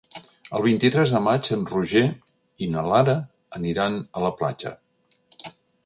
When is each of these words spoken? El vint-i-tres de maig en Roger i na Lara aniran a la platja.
El 0.59 0.61
vint-i-tres 0.67 1.13
de 1.15 1.21
maig 1.25 1.49
en 1.57 1.67
Roger 1.73 2.03
i 2.67 2.71
na 2.77 2.87
Lara 2.91 3.17
aniran 3.61 4.01
a 4.17 4.29
la 4.29 4.35
platja. 4.41 4.77